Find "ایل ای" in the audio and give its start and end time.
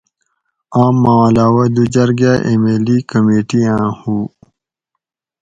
2.69-2.97